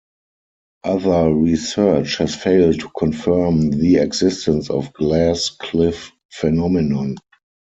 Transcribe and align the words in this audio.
Other 0.83 1.31
research 1.31 2.17
has 2.17 2.33
failed 2.35 2.79
to 2.79 2.89
confirm 2.97 3.69
the 3.69 3.97
existence 3.97 4.71
of 4.71 4.91
glass 4.93 5.51
cliff 5.51 6.11
phenomenon. 6.31 7.17